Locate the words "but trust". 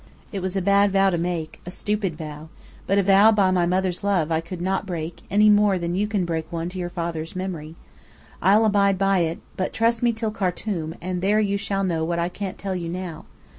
9.57-10.01